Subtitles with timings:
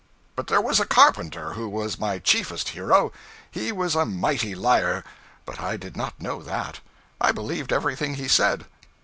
[0.35, 3.11] But there was a carpenter who was my chiefest hero.
[3.51, 5.03] He was a mighty liar,
[5.45, 6.79] but I did not know that;
[7.19, 8.65] I believed everything he said.